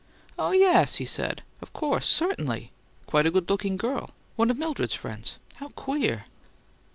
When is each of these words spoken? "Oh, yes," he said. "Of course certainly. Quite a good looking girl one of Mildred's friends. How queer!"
"Oh, 0.39 0.49
yes," 0.49 0.95
he 0.95 1.05
said. 1.05 1.43
"Of 1.61 1.73
course 1.73 2.07
certainly. 2.07 2.71
Quite 3.05 3.27
a 3.27 3.29
good 3.29 3.47
looking 3.51 3.77
girl 3.77 4.09
one 4.35 4.49
of 4.49 4.57
Mildred's 4.57 4.95
friends. 4.95 5.37
How 5.57 5.67
queer!" 5.75 6.23